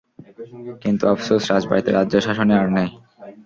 কিন্তু 0.83 1.03
আফসোস 1.13 1.43
রাজবাড়িতে 1.51 1.89
রাজ্য 1.91 2.13
শাসনই 2.25 2.55
আর 2.61 2.67
নেই। 2.77 2.89